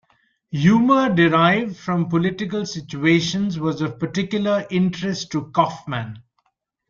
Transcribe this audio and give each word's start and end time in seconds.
Humor 0.49 1.09
derived 1.13 1.77
from 1.77 2.09
political 2.09 2.65
situations 2.65 3.59
was 3.59 3.81
of 3.81 3.99
particular 3.99 4.65
interest 4.71 5.31
to 5.33 5.51
Kaufman. 5.51 6.23